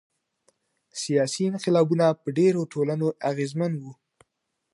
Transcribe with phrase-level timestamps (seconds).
[1.01, 3.91] سیاسي انقلابونه په ډیرو ټولنو اغیزمن وو.